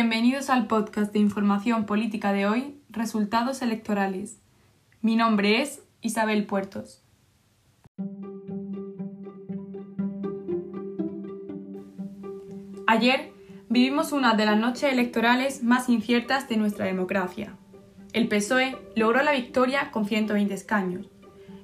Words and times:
Bienvenidos 0.00 0.48
al 0.48 0.68
podcast 0.68 1.12
de 1.12 1.18
información 1.18 1.84
política 1.84 2.32
de 2.32 2.46
hoy, 2.46 2.80
Resultados 2.88 3.62
Electorales. 3.62 4.38
Mi 5.02 5.16
nombre 5.16 5.60
es 5.60 5.82
Isabel 6.02 6.46
Puertos. 6.46 7.02
Ayer 12.86 13.32
vivimos 13.68 14.12
una 14.12 14.34
de 14.34 14.46
las 14.46 14.56
noches 14.56 14.92
electorales 14.92 15.64
más 15.64 15.88
inciertas 15.88 16.48
de 16.48 16.58
nuestra 16.58 16.84
democracia. 16.84 17.56
El 18.12 18.28
PSOE 18.28 18.76
logró 18.94 19.24
la 19.24 19.32
victoria 19.32 19.90
con 19.90 20.06
120 20.06 20.54
escaños. 20.54 21.10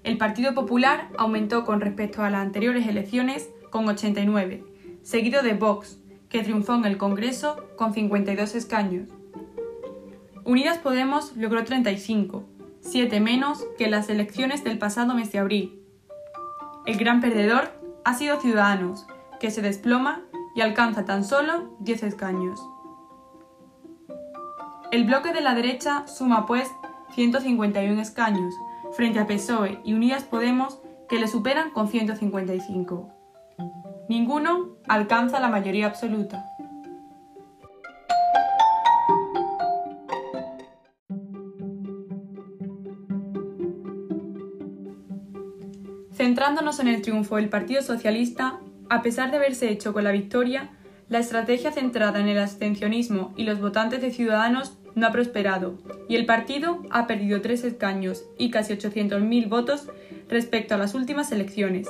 El 0.03 0.19
Partido 0.19 0.55
Popular 0.55 1.09
aumentó 1.19 1.65
con 1.65 1.81
respecto 1.81 2.25
a 2.25 2.31
las 2.31 2.43
anteriores 2.43 2.89
elecciones 2.89 3.49
con 3.71 3.89
89, 3.89 4.65
seguido 5.05 5.45
de 5.45 5.55
Vox, 5.55 6.01
que 6.35 6.43
triunfó 6.43 6.75
en 6.75 6.85
el 6.85 6.99
Congreso 6.99 7.65
con 7.77 7.95
52 7.95 8.57
escaños. 8.57 9.09
Unidas 10.43 10.79
Podemos 10.79 11.37
logró 11.37 11.63
35, 11.63 12.43
7 12.81 13.21
menos 13.21 13.65
que 13.79 13.89
las 13.89 14.09
elecciones 14.09 14.65
del 14.65 14.77
pasado 14.77 15.15
mes 15.15 15.31
de 15.31 15.39
abril. 15.39 15.81
El 16.87 16.97
gran 16.97 17.21
perdedor 17.21 17.71
ha 18.05 18.15
sido 18.15 18.41
Ciudadanos, 18.41 19.07
que 19.39 19.53
se 19.53 19.63
desploma 19.63 20.23
y 20.57 20.63
alcanza 20.63 21.05
tan 21.05 21.23
solo 21.23 21.77
10 21.79 22.03
escaños. 22.03 22.61
El 24.91 25.05
bloque 25.05 25.33
de 25.33 25.41
la 25.41 25.55
derecha 25.55 26.05
suma 26.09 26.47
pues 26.47 26.69
151 27.15 28.03
escaños, 28.03 28.53
frente 28.97 29.21
a 29.21 29.29
PSOE 29.29 29.79
y 29.85 29.95
Unidas 29.95 30.25
Podemos 30.25 30.81
que 31.09 31.21
le 31.21 31.29
superan 31.29 31.71
con 31.71 31.87
155. 31.87 33.14
Ninguno 34.09 34.77
alcanza 34.87 35.41
la 35.41 35.49
mayoría 35.49 35.87
absoluta. 35.87 36.45
Centrándonos 46.13 46.81
en 46.81 46.89
el 46.89 47.03
triunfo 47.03 47.37
del 47.37 47.49
Partido 47.49 47.83
Socialista, 47.83 48.61
a 48.89 49.03
pesar 49.03 49.31
de 49.31 49.39
haberse 49.39 49.71
hecho 49.71 49.93
con 49.93 50.05
la 50.05 50.13
victoria, 50.13 50.71
la 51.09 51.19
estrategia 51.19 51.73
centrada 51.73 52.21
en 52.21 52.29
el 52.29 52.39
abstencionismo 52.39 53.35
y 53.37 53.45
los 53.45 53.61
votantes 53.61 54.01
de 54.01 54.11
Ciudadanos 54.11 54.79
no 54.95 55.07
ha 55.07 55.13
prosperado 55.13 55.79
y 56.09 56.17
el 56.17 56.25
partido 56.25 56.83
ha 56.91 57.07
perdido 57.07 57.41
tres 57.41 57.65
escaños 57.65 58.25
y 58.39 58.51
casi 58.51 58.75
800.000 58.75 59.49
votos 59.49 59.89
respecto 60.29 60.75
a 60.75 60.79
las 60.79 60.95
últimas 60.95 61.33
elecciones. 61.33 61.89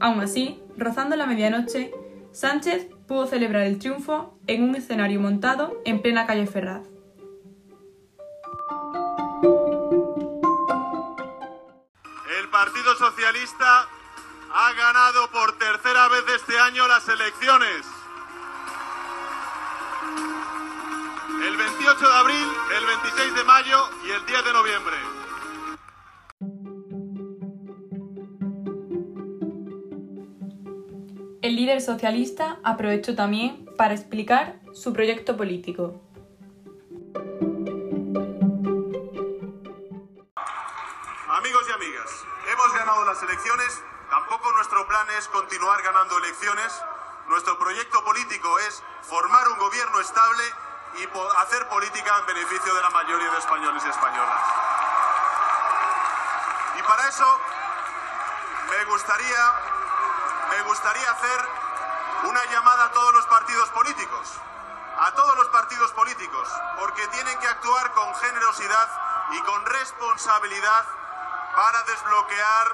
Aún 0.00 0.20
así, 0.20 0.62
rozando 0.76 1.16
la 1.16 1.26
medianoche, 1.26 1.92
Sánchez 2.32 2.88
pudo 3.08 3.26
celebrar 3.26 3.62
el 3.62 3.78
triunfo 3.78 4.38
en 4.46 4.62
un 4.62 4.76
escenario 4.76 5.20
montado 5.20 5.80
en 5.84 6.02
plena 6.02 6.26
calle 6.26 6.46
Ferraz. 6.46 6.86
El 12.38 12.48
Partido 12.50 12.94
Socialista 12.96 13.88
ha 14.54 14.72
ganado 14.72 15.30
por 15.30 15.58
tercera 15.58 16.08
vez 16.08 16.24
este 16.36 16.58
año 16.60 16.86
las 16.86 17.08
elecciones. 17.08 17.86
El 21.42 21.56
28 21.56 22.08
de 22.08 22.14
abril, 22.14 22.46
el 22.76 22.86
26 22.86 23.34
de 23.34 23.44
mayo 23.44 23.78
y 24.06 24.10
el 24.10 24.26
10 24.26 24.44
de 24.44 24.52
noviembre. 24.52 25.17
Líder 31.68 31.82
socialista 31.82 32.56
aprovechó 32.64 33.14
también 33.14 33.68
para 33.76 33.92
explicar 33.92 34.56
su 34.72 34.94
proyecto 34.94 35.36
político. 35.36 36.00
Amigos 41.28 41.64
y 41.68 41.72
amigas, 41.72 42.24
hemos 42.50 42.72
ganado 42.72 43.04
las 43.04 43.22
elecciones, 43.22 43.82
tampoco 44.08 44.50
nuestro 44.52 44.88
plan 44.88 45.06
es 45.18 45.28
continuar 45.28 45.82
ganando 45.82 46.16
elecciones, 46.16 46.72
nuestro 47.28 47.58
proyecto 47.58 48.02
político 48.02 48.48
es 48.60 48.82
formar 49.02 49.46
un 49.48 49.58
gobierno 49.58 50.00
estable 50.00 50.44
y 50.96 51.04
hacer 51.36 51.68
política 51.68 52.16
en 52.20 52.26
beneficio 52.34 52.74
de 52.74 52.80
la 52.80 52.90
mayoría 52.90 53.30
de 53.30 53.38
españoles 53.38 53.82
y 53.84 53.88
españolas. 53.90 54.40
Y 56.78 56.82
para 56.82 57.08
eso 57.08 57.40
me 58.70 58.84
gustaría, 58.86 59.52
me 60.48 60.62
gustaría 60.62 61.10
hacer 61.10 61.57
una 62.24 62.40
llamada 62.50 62.86
a 62.86 62.92
todos 62.92 63.14
los 63.14 63.26
partidos 63.26 63.68
políticos, 63.70 64.40
a 64.98 65.14
todos 65.14 65.36
los 65.36 65.48
partidos 65.48 65.92
políticos, 65.92 66.48
porque 66.80 67.02
tienen 67.12 67.38
que 67.38 67.46
actuar 67.46 67.92
con 67.92 68.12
generosidad 68.14 68.88
y 69.30 69.38
con 69.42 69.64
responsabilidad 69.66 70.84
para 71.54 71.78
desbloquear, 71.86 72.66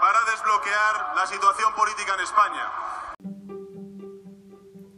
para 0.00 0.18
desbloquear 0.30 1.16
la 1.16 1.26
situación 1.26 1.74
política 1.74 2.14
en 2.14 2.20
España. 2.20 2.72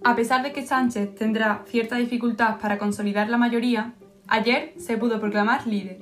A 0.05 0.15
pesar 0.15 0.43
de 0.43 0.53
que 0.53 0.67
Sánchez 0.67 1.15
tendrá 1.17 1.65
cierta 1.67 1.97
dificultad 1.97 2.59
para 2.59 2.79
consolidar 2.79 3.29
la 3.29 3.37
mayoría, 3.39 3.95
ayer 4.29 4.75
se 4.79 4.97
pudo 4.97 5.21
proclamar 5.21 5.67
líder. 5.67 5.99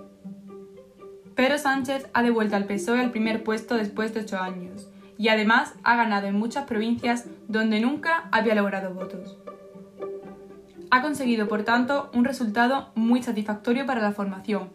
Pedro 1.34 1.58
Sánchez 1.58 2.08
ha 2.12 2.22
devuelto 2.22 2.54
al 2.54 2.66
PSOE 2.66 3.00
al 3.00 3.10
primer 3.10 3.42
puesto 3.42 3.74
después 3.74 4.14
de 4.14 4.20
ocho 4.20 4.38
años 4.38 4.88
y 5.18 5.28
además 5.28 5.74
ha 5.82 5.96
ganado 5.96 6.26
en 6.26 6.38
muchas 6.38 6.64
provincias 6.66 7.26
donde 7.48 7.80
nunca 7.80 8.28
había 8.32 8.54
logrado 8.54 8.94
votos. 8.94 9.36
Ha 10.90 11.02
conseguido, 11.02 11.48
por 11.48 11.64
tanto, 11.64 12.10
un 12.14 12.24
resultado 12.24 12.90
muy 12.94 13.22
satisfactorio 13.22 13.86
para 13.86 14.00
la 14.00 14.12
formación, 14.12 14.70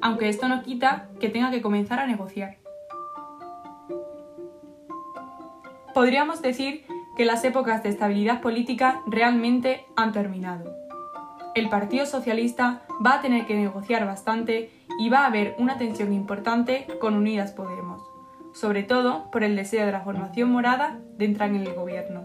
aunque 0.00 0.28
esto 0.28 0.48
no 0.48 0.62
quita 0.62 1.08
que 1.20 1.28
tenga 1.28 1.50
que 1.50 1.60
comenzar 1.60 1.98
a 1.98 2.06
negociar. 2.06 2.58
Podríamos 5.94 6.40
decir 6.40 6.84
que 7.16 7.24
las 7.24 7.44
épocas 7.44 7.82
de 7.82 7.90
estabilidad 7.90 8.40
política 8.40 9.02
realmente 9.06 9.84
han 9.96 10.12
terminado. 10.12 10.74
El 11.54 11.68
Partido 11.68 12.06
Socialista 12.06 12.82
va 13.04 13.14
a 13.14 13.20
tener 13.20 13.44
que 13.44 13.56
negociar 13.56 14.06
bastante 14.06 14.70
y 14.98 15.08
va 15.08 15.20
a 15.20 15.26
haber 15.26 15.56
una 15.58 15.78
tensión 15.78 16.12
importante 16.12 16.86
con 17.00 17.14
Unidas 17.14 17.50
Podemos, 17.52 17.79
sobre 18.54 18.82
todo 18.82 19.30
por 19.30 19.44
el 19.44 19.56
deseo 19.56 19.86
de 19.86 19.92
la 19.92 20.00
formación 20.00 20.50
morada 20.50 20.98
de 21.16 21.24
entrar 21.24 21.50
en 21.50 21.56
el 21.56 21.74
gobierno. 21.74 22.24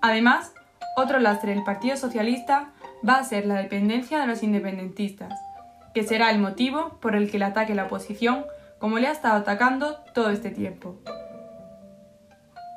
Además, 0.00 0.52
otro 0.96 1.18
lastre 1.18 1.54
del 1.54 1.64
Partido 1.64 1.96
Socialista 1.96 2.70
va 3.06 3.16
a 3.16 3.24
ser 3.24 3.46
la 3.46 3.56
dependencia 3.56 4.20
de 4.20 4.26
los 4.26 4.42
independentistas, 4.42 5.32
que 5.94 6.02
será 6.02 6.30
el 6.30 6.38
motivo 6.38 6.98
por 7.00 7.16
el 7.16 7.30
que 7.30 7.38
le 7.38 7.44
ataque 7.44 7.74
la 7.74 7.84
oposición 7.84 8.44
como 8.78 8.98
le 8.98 9.08
ha 9.08 9.12
estado 9.12 9.36
atacando 9.36 9.98
todo 10.14 10.30
este 10.30 10.50
tiempo. 10.50 11.00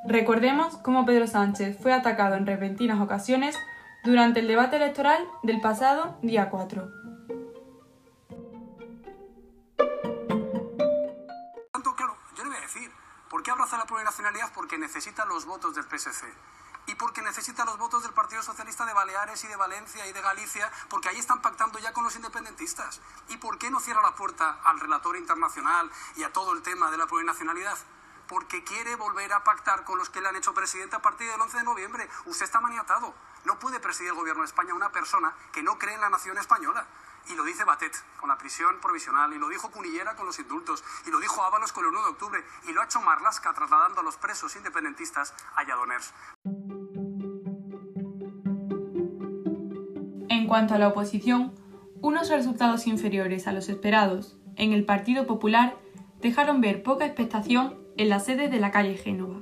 Recordemos 0.05 0.77
cómo 0.77 1.05
Pedro 1.05 1.27
Sánchez 1.27 1.77
fue 1.79 1.93
atacado 1.93 2.35
en 2.35 2.45
repentinas 2.45 3.01
ocasiones 3.01 3.55
durante 4.03 4.39
el 4.39 4.47
debate 4.47 4.77
electoral 4.77 5.21
del 5.43 5.59
pasado 5.59 6.17
día 6.21 6.49
4. 6.49 6.98
¿Por 13.39 13.45
qué 13.45 13.51
abraza 13.51 13.77
la 13.77 13.85
plurinacionalidad? 13.85 14.51
Porque 14.51 14.77
necesita 14.77 15.23
los 15.23 15.45
votos 15.45 15.73
del 15.73 15.85
PSC. 15.85 16.25
Y 16.87 16.95
porque 16.95 17.21
necesita 17.21 17.63
los 17.63 17.77
votos 17.77 18.03
del 18.03 18.11
Partido 18.11 18.43
Socialista 18.43 18.85
de 18.85 18.91
Baleares 18.91 19.41
y 19.45 19.47
de 19.47 19.55
Valencia 19.55 20.05
y 20.07 20.11
de 20.11 20.19
Galicia, 20.19 20.69
porque 20.89 21.07
ahí 21.07 21.17
están 21.17 21.41
pactando 21.41 21.79
ya 21.79 21.93
con 21.93 22.03
los 22.03 22.13
independentistas. 22.17 22.99
¿Y 23.29 23.37
por 23.37 23.57
qué 23.57 23.71
no 23.71 23.79
cierra 23.79 24.01
la 24.01 24.13
puerta 24.13 24.59
al 24.65 24.77
relator 24.81 25.15
internacional 25.15 25.89
y 26.17 26.23
a 26.23 26.33
todo 26.33 26.51
el 26.51 26.61
tema 26.63 26.91
de 26.91 26.97
la 26.97 27.07
plurinacionalidad? 27.07 27.77
Porque 28.27 28.65
quiere 28.65 28.97
volver 28.97 29.31
a 29.31 29.45
pactar 29.45 29.85
con 29.85 29.97
los 29.97 30.09
que 30.09 30.19
le 30.19 30.27
han 30.27 30.35
hecho 30.35 30.53
presidente 30.53 30.97
a 30.97 31.01
partir 31.01 31.31
del 31.31 31.39
11 31.39 31.59
de 31.59 31.63
noviembre. 31.63 32.09
Usted 32.25 32.43
está 32.43 32.59
maniatado. 32.59 33.15
No 33.45 33.57
puede 33.57 33.79
presidir 33.79 34.09
el 34.09 34.17
gobierno 34.17 34.41
de 34.41 34.47
España 34.47 34.73
una 34.73 34.91
persona 34.91 35.33
que 35.53 35.63
no 35.63 35.79
cree 35.79 35.95
en 35.95 36.01
la 36.01 36.09
nación 36.09 36.37
española. 36.37 36.85
Y 37.29 37.35
lo 37.35 37.43
dice 37.43 37.63
Batet 37.63 37.93
con 38.19 38.29
la 38.29 38.37
prisión 38.37 38.79
provisional, 38.81 39.33
y 39.33 39.37
lo 39.37 39.49
dijo 39.49 39.71
Cunillera 39.71 40.15
con 40.15 40.25
los 40.25 40.39
indultos, 40.39 40.83
y 41.05 41.11
lo 41.11 41.19
dijo 41.19 41.41
Ábalos 41.43 41.71
con 41.71 41.85
el 41.85 41.91
1 41.91 42.01
de 42.01 42.09
octubre, 42.09 42.43
y 42.67 42.73
lo 42.73 42.81
ha 42.81 42.85
hecho 42.85 43.01
Marlasca 43.01 43.53
trasladando 43.53 44.01
a 44.01 44.03
los 44.03 44.17
presos 44.17 44.55
independentistas 44.55 45.33
a 45.55 45.63
Lladoners. 45.63 46.13
En 50.29 50.47
cuanto 50.47 50.73
a 50.73 50.79
la 50.79 50.87
oposición, 50.87 51.53
unos 52.01 52.29
resultados 52.29 52.87
inferiores 52.87 53.47
a 53.47 53.51
los 53.51 53.69
esperados 53.69 54.37
en 54.55 54.73
el 54.73 54.85
Partido 54.85 55.27
Popular 55.27 55.77
dejaron 56.21 56.61
ver 56.61 56.83
poca 56.83 57.05
expectación 57.05 57.77
en 57.97 58.09
la 58.09 58.19
sede 58.19 58.49
de 58.49 58.59
la 58.59 58.71
calle 58.71 58.97
Génova. 58.97 59.41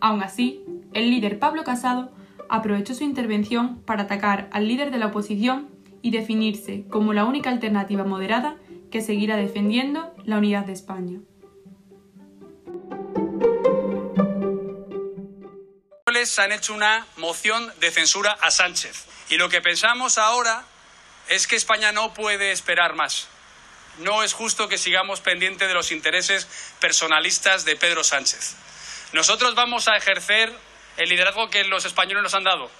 Aún 0.00 0.22
así, 0.22 0.64
el 0.92 1.10
líder 1.10 1.38
Pablo 1.38 1.62
Casado 1.64 2.12
aprovechó 2.48 2.94
su 2.94 3.04
intervención 3.04 3.82
para 3.82 4.02
atacar 4.02 4.48
al 4.52 4.66
líder 4.66 4.90
de 4.90 4.98
la 4.98 5.06
oposición 5.06 5.69
y 6.02 6.10
definirse 6.10 6.84
como 6.88 7.12
la 7.12 7.24
única 7.24 7.50
alternativa 7.50 8.04
moderada 8.04 8.56
que 8.90 9.00
seguirá 9.00 9.36
defendiendo 9.36 10.14
la 10.24 10.38
unidad 10.38 10.64
de 10.66 10.72
España. 10.72 11.20
Españoles 16.10 16.38
han 16.40 16.52
hecho 16.52 16.74
una 16.74 17.06
moción 17.16 17.72
de 17.78 17.90
censura 17.90 18.32
a 18.32 18.50
Sánchez. 18.50 19.06
Y 19.28 19.36
lo 19.36 19.48
que 19.48 19.60
pensamos 19.60 20.18
ahora 20.18 20.64
es 21.28 21.46
que 21.46 21.54
España 21.54 21.92
no 21.92 22.12
puede 22.14 22.50
esperar 22.50 22.94
más. 22.94 23.28
No 23.98 24.24
es 24.24 24.32
justo 24.32 24.68
que 24.68 24.76
sigamos 24.76 25.20
pendientes 25.20 25.68
de 25.68 25.74
los 25.74 25.92
intereses 25.92 26.48
personalistas 26.80 27.64
de 27.64 27.76
Pedro 27.76 28.02
Sánchez. 28.02 28.56
Nosotros 29.12 29.54
vamos 29.54 29.86
a 29.86 29.96
ejercer 29.96 30.52
el 30.96 31.08
liderazgo 31.08 31.48
que 31.48 31.64
los 31.64 31.84
españoles 31.84 32.24
nos 32.24 32.34
han 32.34 32.44
dado. 32.44 32.70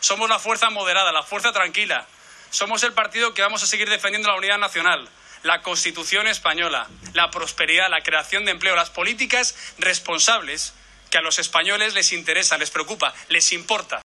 Somos 0.00 0.28
la 0.28 0.40
fuerza 0.40 0.70
moderada, 0.70 1.12
la 1.12 1.22
fuerza 1.22 1.52
tranquila. 1.52 2.08
Somos 2.50 2.82
el 2.82 2.92
partido 2.92 3.32
que 3.32 3.42
vamos 3.42 3.62
a 3.62 3.66
seguir 3.66 3.88
defendiendo 3.88 4.28
la 4.28 4.36
unidad 4.36 4.58
nacional, 4.58 5.08
la 5.44 5.62
Constitución 5.62 6.26
española, 6.26 6.88
la 7.14 7.30
prosperidad, 7.30 7.88
la 7.88 8.02
creación 8.02 8.44
de 8.44 8.50
empleo, 8.50 8.74
las 8.74 8.90
políticas 8.90 9.54
responsables 9.78 10.74
que 11.10 11.18
a 11.18 11.22
los 11.22 11.38
españoles 11.38 11.94
les 11.94 12.12
interesa, 12.12 12.58
les 12.58 12.72
preocupa, 12.72 13.14
les 13.28 13.52
importa. 13.52 14.02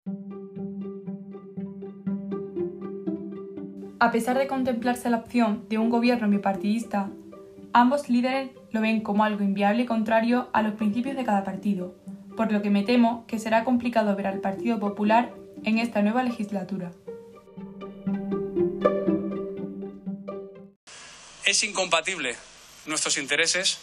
A 3.98 4.12
pesar 4.12 4.36
de 4.36 4.46
contemplarse 4.46 5.08
la 5.08 5.16
opción 5.16 5.66
de 5.70 5.78
un 5.78 5.88
gobierno 5.88 6.28
bipartidista, 6.28 7.08
ambos 7.72 8.10
líderes 8.10 8.50
lo 8.72 8.82
ven 8.82 9.00
como 9.00 9.24
algo 9.24 9.42
inviable 9.42 9.84
y 9.84 9.86
contrario 9.86 10.50
a 10.52 10.60
los 10.60 10.74
principios 10.74 11.16
de 11.16 11.24
cada 11.24 11.44
partido, 11.44 11.94
por 12.36 12.52
lo 12.52 12.60
que 12.60 12.68
me 12.68 12.82
temo 12.82 13.26
que 13.26 13.38
será 13.38 13.64
complicado 13.64 14.14
ver 14.14 14.26
al 14.26 14.40
Partido 14.40 14.78
Popular 14.78 15.32
en 15.64 15.78
esta 15.78 16.02
nueva 16.02 16.22
legislatura. 16.22 16.92
Es 21.54 21.62
incompatible 21.62 22.36
nuestros 22.84 23.16
intereses, 23.16 23.78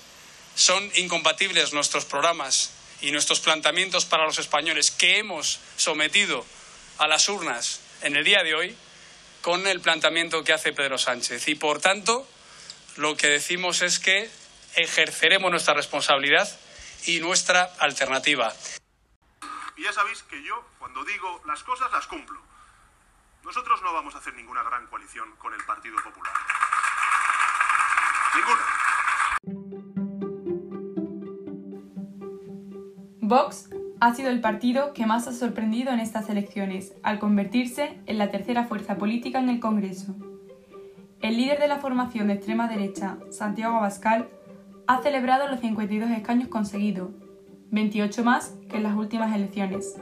son 0.55 0.91
incompatibles 0.95 1.71
nuestros 1.71 2.03
programas 2.03 2.73
y 2.99 3.11
nuestros 3.11 3.39
planteamientos 3.39 4.03
para 4.03 4.25
los 4.25 4.39
españoles 4.39 4.91
que 4.91 5.19
hemos 5.19 5.61
sometido 5.77 6.45
a 6.97 7.07
las 7.07 7.29
urnas 7.29 7.79
en 8.01 8.17
el 8.17 8.25
día 8.25 8.43
de 8.43 8.55
hoy 8.55 8.75
con 9.41 9.65
el 9.67 9.79
planteamiento 9.79 10.43
que 10.43 10.51
hace 10.51 10.73
Pedro 10.73 10.97
Sánchez. 10.97 11.47
Y 11.47 11.55
por 11.55 11.79
tanto, 11.79 12.27
lo 12.97 13.15
que 13.15 13.27
decimos 13.27 13.81
es 13.81 13.99
que 13.99 14.29
ejerceremos 14.75 15.49
nuestra 15.49 15.73
responsabilidad 15.73 16.49
y 17.05 17.21
nuestra 17.21 17.73
alternativa. 17.79 18.53
Y 19.77 19.83
ya 19.83 19.93
sabéis 19.93 20.23
que 20.23 20.43
yo, 20.43 20.61
cuando 20.77 21.05
digo 21.05 21.41
las 21.47 21.63
cosas, 21.63 21.89
las 21.93 22.05
cumplo. 22.07 22.41
Nosotros 23.45 23.81
no 23.81 23.93
vamos 23.93 24.13
a 24.13 24.17
hacer 24.17 24.33
ninguna 24.33 24.61
gran 24.61 24.87
coalición 24.87 25.37
con 25.37 25.53
el 25.53 25.63
Partido 25.63 25.95
Popular. 26.03 26.33
Vox 33.19 33.69
ha 34.01 34.13
sido 34.13 34.29
el 34.29 34.41
partido 34.41 34.93
que 34.93 35.05
más 35.05 35.27
ha 35.27 35.31
sorprendido 35.31 35.93
en 35.93 35.99
estas 35.99 36.29
elecciones, 36.29 36.93
al 37.01 37.19
convertirse 37.19 37.97
en 38.05 38.17
la 38.17 38.29
tercera 38.29 38.65
fuerza 38.65 38.97
política 38.97 39.39
en 39.39 39.49
el 39.49 39.59
Congreso. 39.59 40.15
El 41.21 41.37
líder 41.37 41.59
de 41.59 41.67
la 41.69 41.77
formación 41.77 42.27
de 42.27 42.33
extrema 42.33 42.67
derecha, 42.67 43.17
Santiago 43.29 43.77
Abascal, 43.77 44.27
ha 44.87 45.01
celebrado 45.01 45.47
los 45.47 45.61
52 45.61 46.09
escaños 46.11 46.49
conseguidos, 46.49 47.11
28 47.69 48.23
más 48.25 48.55
que 48.69 48.77
en 48.77 48.83
las 48.83 48.97
últimas 48.97 49.33
elecciones. 49.33 49.95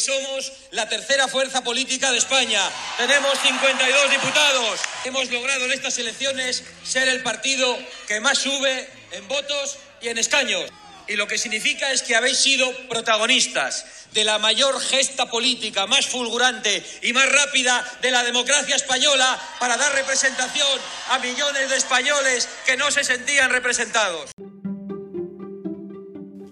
Somos 0.00 0.52
la 0.70 0.88
tercera 0.88 1.28
fuerza 1.28 1.62
política 1.62 2.10
de 2.10 2.18
España. 2.18 2.60
Tenemos 2.96 3.38
52 3.38 4.10
diputados. 4.10 4.80
Hemos 5.04 5.30
logrado 5.30 5.64
en 5.66 5.72
estas 5.72 5.98
elecciones 5.98 6.64
ser 6.84 7.08
el 7.08 7.22
partido 7.22 7.78
que 8.08 8.20
más 8.20 8.38
sube 8.38 8.88
en 9.12 9.28
votos 9.28 9.78
y 10.00 10.08
en 10.08 10.18
escaños. 10.18 10.70
Y 11.06 11.16
lo 11.16 11.26
que 11.26 11.38
significa 11.38 11.90
es 11.90 12.02
que 12.02 12.14
habéis 12.14 12.38
sido 12.38 12.72
protagonistas 12.88 13.84
de 14.12 14.24
la 14.24 14.38
mayor 14.38 14.80
gesta 14.80 15.26
política 15.26 15.86
más 15.86 16.06
fulgurante 16.06 16.84
y 17.02 17.12
más 17.12 17.30
rápida 17.30 17.84
de 18.00 18.10
la 18.10 18.22
democracia 18.22 18.76
española 18.76 19.38
para 19.58 19.76
dar 19.76 19.92
representación 19.92 20.80
a 21.10 21.18
millones 21.18 21.70
de 21.70 21.76
españoles 21.76 22.48
que 22.66 22.76
no 22.76 22.90
se 22.90 23.04
sentían 23.04 23.50
representados. 23.50 24.30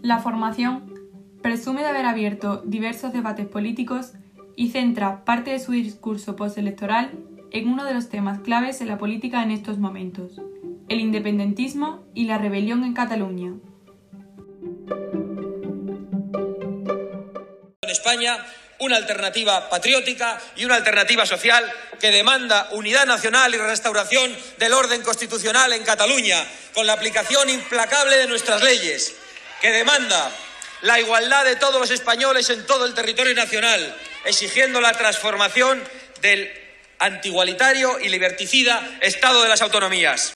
La 0.02 0.20
formación 0.20 0.97
presume 1.48 1.80
de 1.80 1.88
haber 1.88 2.04
abierto 2.04 2.60
diversos 2.66 3.14
debates 3.14 3.46
políticos 3.46 4.12
y 4.54 4.70
centra 4.70 5.24
parte 5.24 5.50
de 5.50 5.58
su 5.58 5.72
discurso 5.72 6.36
postelectoral 6.36 7.12
en 7.52 7.68
uno 7.68 7.86
de 7.86 7.94
los 7.94 8.10
temas 8.10 8.40
claves 8.40 8.82
en 8.82 8.88
la 8.88 8.98
política 8.98 9.42
en 9.42 9.50
estos 9.50 9.78
momentos, 9.78 10.42
el 10.90 11.00
independentismo 11.00 12.04
y 12.14 12.26
la 12.26 12.36
rebelión 12.36 12.84
en 12.84 12.92
Cataluña. 12.92 13.54
En 17.80 17.90
España, 17.90 18.36
una 18.80 18.96
alternativa 18.96 19.70
patriótica 19.70 20.38
y 20.54 20.66
una 20.66 20.74
alternativa 20.74 21.24
social 21.24 21.64
que 21.98 22.10
demanda 22.10 22.68
unidad 22.72 23.06
nacional 23.06 23.54
y 23.54 23.56
restauración 23.56 24.36
del 24.58 24.74
orden 24.74 25.00
constitucional 25.00 25.72
en 25.72 25.82
Cataluña, 25.82 26.46
con 26.74 26.86
la 26.86 26.92
aplicación 26.92 27.48
implacable 27.48 28.18
de 28.18 28.26
nuestras 28.26 28.62
leyes, 28.62 29.16
que 29.62 29.72
demanda 29.72 30.30
la 30.82 31.00
igualdad 31.00 31.44
de 31.44 31.56
todos 31.56 31.80
los 31.80 31.90
españoles 31.90 32.50
en 32.50 32.64
todo 32.66 32.86
el 32.86 32.94
territorio 32.94 33.34
nacional, 33.34 33.94
exigiendo 34.24 34.80
la 34.80 34.92
transformación 34.92 35.82
del 36.22 36.48
antigualitario 36.98 37.98
y 38.00 38.08
liberticida 38.08 38.98
Estado 39.00 39.42
de 39.42 39.48
las 39.48 39.62
Autonomías. 39.62 40.34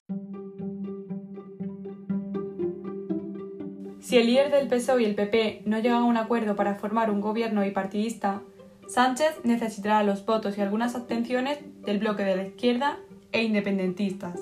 Si 4.01 4.17
el 4.17 4.27
líder 4.27 4.51
del 4.51 4.67
PSOE 4.67 5.01
y 5.01 5.05
el 5.05 5.15
PP 5.15 5.61
no 5.65 5.79
llegan 5.79 5.99
a 5.99 6.05
un 6.05 6.17
acuerdo 6.17 6.55
para 6.55 6.75
formar 6.75 7.09
un 7.09 7.21
gobierno 7.21 7.61
bipartidista, 7.61 8.41
Sánchez 8.87 9.37
necesitará 9.43 10.03
los 10.03 10.25
votos 10.25 10.57
y 10.57 10.61
algunas 10.61 10.93
abstenciones 10.93 11.59
del 11.85 11.99
bloque 11.99 12.23
de 12.23 12.35
la 12.35 12.43
izquierda 12.43 12.99
e 13.31 13.43
independentistas. 13.43 14.39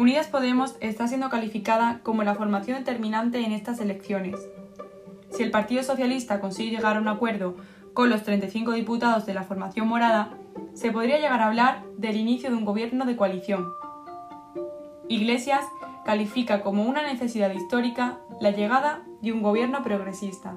Unidas 0.00 0.28
Podemos 0.28 0.76
está 0.80 1.06
siendo 1.08 1.28
calificada 1.28 2.00
como 2.02 2.22
la 2.24 2.34
formación 2.34 2.78
determinante 2.78 3.40
en 3.40 3.52
estas 3.52 3.80
elecciones. 3.80 4.34
Si 5.30 5.42
el 5.42 5.50
Partido 5.50 5.82
Socialista 5.82 6.40
consigue 6.40 6.70
llegar 6.70 6.96
a 6.96 7.00
un 7.00 7.08
acuerdo 7.08 7.54
con 7.92 8.08
los 8.08 8.22
35 8.22 8.72
diputados 8.72 9.26
de 9.26 9.34
la 9.34 9.44
formación 9.44 9.86
morada, 9.86 10.38
se 10.72 10.90
podría 10.90 11.18
llegar 11.18 11.42
a 11.42 11.48
hablar 11.48 11.84
del 11.98 12.16
inicio 12.16 12.48
de 12.48 12.56
un 12.56 12.64
gobierno 12.64 13.04
de 13.04 13.14
coalición. 13.14 13.68
Iglesias 15.10 15.66
califica 16.06 16.62
como 16.62 16.84
una 16.84 17.02
necesidad 17.02 17.52
histórica 17.52 18.20
la 18.40 18.52
llegada 18.52 19.02
de 19.20 19.32
un 19.32 19.42
gobierno 19.42 19.82
progresista. 19.82 20.56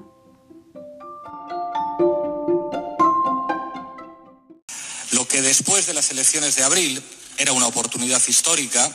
Lo 5.12 5.28
que 5.28 5.42
después 5.42 5.86
de 5.86 5.92
las 5.92 6.10
elecciones 6.10 6.56
de 6.56 6.64
abril 6.64 7.02
era 7.36 7.52
una 7.52 7.66
oportunidad 7.66 8.22
histórica 8.26 8.90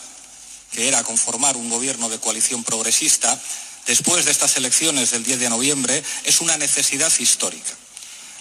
que 0.71 0.87
era 0.87 1.03
conformar 1.03 1.57
un 1.57 1.69
gobierno 1.69 2.09
de 2.09 2.19
coalición 2.19 2.63
progresista, 2.63 3.39
después 3.85 4.25
de 4.25 4.31
estas 4.31 4.57
elecciones 4.57 5.11
del 5.11 5.23
10 5.23 5.39
de 5.39 5.49
noviembre, 5.49 6.03
es 6.23 6.41
una 6.41 6.57
necesidad 6.57 7.11
histórica. 7.19 7.71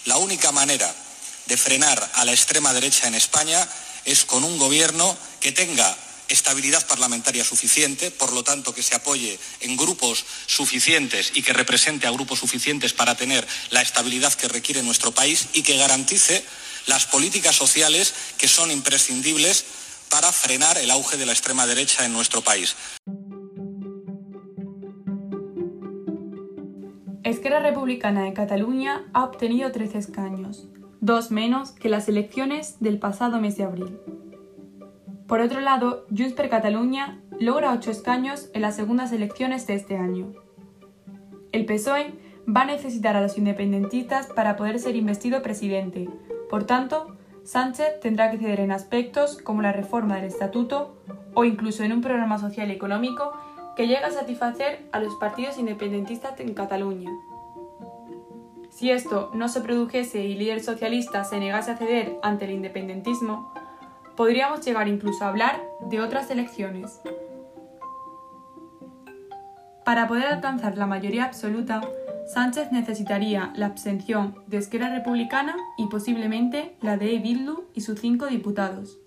La 0.05 0.17
única 0.17 0.51
manera 0.51 0.93
de 1.47 1.57
frenar 1.57 2.11
a 2.15 2.25
la 2.25 2.31
extrema 2.31 2.73
derecha 2.73 3.07
en 3.07 3.15
España 3.15 3.67
es 4.05 4.25
con 4.25 4.43
un 4.43 4.57
gobierno 4.57 5.17
que 5.39 5.51
tenga 5.51 5.97
estabilidad 6.29 6.85
parlamentaria 6.85 7.43
suficiente, 7.43 8.11
por 8.11 8.31
lo 8.31 8.43
tanto 8.43 8.73
que 8.73 8.83
se 8.83 8.95
apoye 8.95 9.39
en 9.61 9.75
grupos 9.75 10.25
suficientes 10.45 11.31
y 11.33 11.41
que 11.41 11.53
represente 11.53 12.07
a 12.07 12.11
grupos 12.11 12.39
suficientes 12.39 12.93
para 12.93 13.15
tener 13.15 13.47
la 13.71 13.81
estabilidad 13.81 14.33
que 14.33 14.47
requiere 14.47 14.83
nuestro 14.83 15.11
país 15.11 15.47
y 15.53 15.63
que 15.63 15.77
garantice 15.77 16.45
las 16.85 17.05
políticas 17.05 17.55
sociales 17.55 18.13
que 18.37 18.47
son 18.47 18.71
imprescindibles 18.71 19.65
para 20.09 20.31
frenar 20.31 20.77
el 20.77 20.91
auge 20.91 21.17
de 21.17 21.25
la 21.25 21.31
extrema 21.31 21.65
derecha 21.65 22.05
en 22.05 22.13
nuestro 22.13 22.41
país. 22.41 22.75
Esquerra 27.23 27.59
Republicana 27.59 28.23
de 28.23 28.33
Cataluña 28.33 29.05
ha 29.13 29.23
obtenido 29.23 29.71
13 29.71 29.97
escaños, 29.99 30.67
dos 30.99 31.31
menos 31.31 31.71
que 31.71 31.89
las 31.89 32.09
elecciones 32.09 32.77
del 32.79 32.97
pasado 32.97 33.39
mes 33.39 33.55
de 33.57 33.63
abril. 33.65 33.99
Por 35.27 35.41
otro 35.41 35.59
lado, 35.59 36.07
Junts 36.09 36.33
per 36.33 36.49
Catalunya 36.49 37.21
logra 37.39 37.71
8 37.71 37.91
escaños 37.91 38.49
en 38.53 38.63
las 38.63 38.75
segundas 38.75 39.11
elecciones 39.11 39.67
de 39.67 39.75
este 39.75 39.95
año. 39.95 40.33
El 41.51 41.65
PSOE 41.65 42.13
va 42.47 42.61
a 42.61 42.65
necesitar 42.65 43.15
a 43.15 43.21
los 43.21 43.37
independentistas 43.37 44.25
para 44.27 44.55
poder 44.55 44.79
ser 44.79 44.95
investido 44.95 45.43
presidente, 45.43 46.09
por 46.49 46.63
tanto, 46.63 47.15
Sánchez 47.43 47.99
tendrá 48.01 48.31
que 48.31 48.37
ceder 48.37 48.59
en 48.59 48.71
aspectos 48.71 49.37
como 49.41 49.61
la 49.61 49.71
reforma 49.71 50.15
del 50.15 50.25
estatuto 50.25 50.95
o 51.33 51.45
incluso 51.45 51.83
en 51.83 51.93
un 51.93 52.01
programa 52.01 52.37
social 52.37 52.69
y 52.69 52.73
económico 52.73 53.33
que 53.75 53.87
llegue 53.87 54.03
a 54.03 54.11
satisfacer 54.11 54.87
a 54.91 54.99
los 54.99 55.15
partidos 55.15 55.57
independentistas 55.57 56.39
en 56.39 56.53
Cataluña. 56.53 57.09
Si 58.69 58.91
esto 58.91 59.31
no 59.33 59.49
se 59.49 59.61
produjese 59.61 60.23
y 60.25 60.33
el 60.33 60.39
líder 60.39 60.61
socialista 60.61 61.23
se 61.23 61.39
negase 61.39 61.71
a 61.71 61.77
ceder 61.77 62.17
ante 62.21 62.45
el 62.45 62.51
independentismo, 62.51 63.53
podríamos 64.15 64.65
llegar 64.65 64.87
incluso 64.87 65.23
a 65.23 65.29
hablar 65.29 65.61
de 65.81 66.01
otras 66.01 66.29
elecciones. 66.29 67.01
Para 69.85 70.07
poder 70.07 70.25
alcanzar 70.27 70.77
la 70.77 70.85
mayoría 70.85 71.25
absoluta, 71.25 71.81
Sánchez 72.33 72.71
necesitaría 72.71 73.51
la 73.55 73.65
abstención 73.65 74.35
de 74.45 74.57
Esquerra 74.57 74.89
Republicana 74.89 75.55
y 75.79 75.87
posiblemente 75.87 76.75
la 76.79 76.95
de 76.95 77.17
Bildu 77.17 77.63
y 77.73 77.81
sus 77.81 77.99
cinco 77.99 78.27
diputados. 78.27 78.99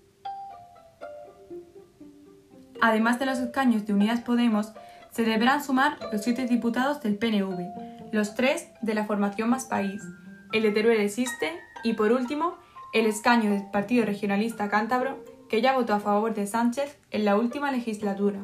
Además 2.81 3.19
de 3.19 3.25
los 3.25 3.39
escaños 3.39 3.87
de 3.87 3.93
Unidas 3.93 4.19
Podemos, 4.19 4.73
se 5.11 5.23
deberán 5.23 5.63
sumar 5.63 5.97
los 6.11 6.21
siete 6.21 6.47
diputados 6.47 7.01
del 7.01 7.17
PNV, 7.17 8.11
los 8.11 8.35
tres 8.35 8.67
de 8.81 8.93
la 8.93 9.05
formación 9.05 9.49
Más 9.49 9.65
País, 9.65 10.03
el 10.51 10.63
de 10.63 10.71
Teruel 10.71 10.99
existe 10.99 11.53
y, 11.81 11.93
por 11.93 12.11
último, 12.11 12.55
el 12.93 13.05
escaño 13.05 13.51
del 13.51 13.71
Partido 13.71 14.05
Regionalista 14.05 14.67
Cántabro, 14.67 15.23
que 15.47 15.61
ya 15.61 15.73
votó 15.73 15.93
a 15.93 16.01
favor 16.01 16.33
de 16.33 16.45
Sánchez 16.45 16.97
en 17.09 17.23
la 17.23 17.37
última 17.37 17.71
legislatura. 17.71 18.41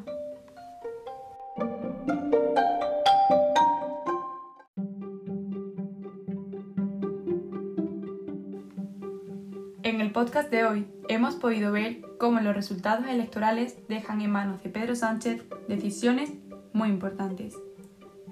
Podcast 10.20 10.52
de 10.52 10.66
hoy 10.66 10.86
hemos 11.08 11.36
podido 11.36 11.72
ver 11.72 12.02
cómo 12.18 12.42
los 12.42 12.54
resultados 12.54 13.06
electorales 13.08 13.78
dejan 13.88 14.20
en 14.20 14.30
manos 14.30 14.62
de 14.62 14.70
Pedro 14.70 14.94
Sánchez 14.94 15.46
decisiones 15.70 16.34
muy 16.74 16.90
importantes. 16.90 17.58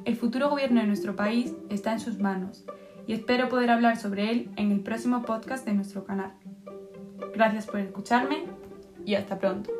El 0.03 0.17
futuro 0.17 0.49
gobierno 0.49 0.81
de 0.81 0.87
nuestro 0.87 1.15
país 1.15 1.53
está 1.69 1.93
en 1.93 2.01
sus 2.01 2.19
manos 2.19 2.65
y 3.07 3.13
espero 3.13 3.47
poder 3.47 3.69
hablar 3.69 3.95
sobre 3.95 4.29
él 4.31 4.51
en 4.57 4.73
el 4.73 4.81
próximo 4.81 5.21
podcast 5.21 5.65
de 5.65 5.75
nuestro 5.75 6.03
canal. 6.03 6.33
Gracias 7.33 7.65
por 7.65 7.79
escucharme 7.79 8.43
y 9.05 9.15
hasta 9.15 9.39
pronto. 9.39 9.71